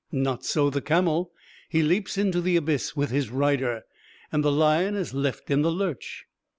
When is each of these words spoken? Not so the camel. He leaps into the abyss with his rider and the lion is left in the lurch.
Not 0.11 0.43
so 0.43 0.71
the 0.71 0.81
camel. 0.81 1.31
He 1.69 1.83
leaps 1.83 2.17
into 2.17 2.41
the 2.41 2.55
abyss 2.55 2.95
with 2.95 3.11
his 3.11 3.29
rider 3.29 3.83
and 4.31 4.43
the 4.43 4.51
lion 4.51 4.95
is 4.95 5.13
left 5.13 5.51
in 5.51 5.61
the 5.61 5.71
lurch. 5.71 6.25